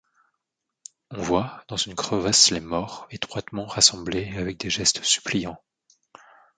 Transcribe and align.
On 1.11 1.21
voit 1.21 1.63
dans 1.67 1.77
une 1.77 1.93
crevasse 1.93 2.49
les 2.49 2.59
morts, 2.59 3.05
étroitement 3.11 3.67
rassemblés 3.67 4.31
et 4.33 4.37
avec 4.39 4.57
des 4.57 4.71
gestes 4.71 5.03
suppliants. 5.03 5.61